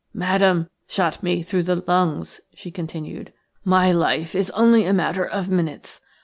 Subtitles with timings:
[0.15, 3.31] "Madame shot me through the lungs," she continued.
[3.63, 6.01] "My life is only a matter of minutes.